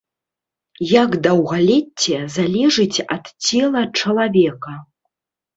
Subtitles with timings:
[1.01, 4.73] Як даўгалецце залежыць ад цела чалавека?